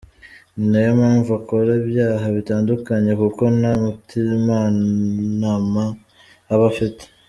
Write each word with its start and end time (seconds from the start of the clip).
Ni 0.57 0.65
na 0.71 0.79
yo 0.85 0.91
mpamvu 0.99 1.29
akora 1.39 1.71
ibyaha 1.81 2.25
bitandukanye 2.37 3.11
kuko 3.21 3.43
nta 3.59 3.71
mutimanama 3.81 5.83
aba 6.53 6.65
afite." 6.73 7.03